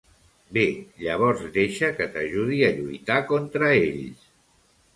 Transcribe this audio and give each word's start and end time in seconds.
Bé, 0.55 0.61
llavors 1.01 1.43
deixa 1.59 1.91
que 2.01 2.09
t'ajudi 2.17 2.63
a 2.69 2.73
lluitar 2.81 3.21
contra 3.35 3.71
ells. 3.87 4.27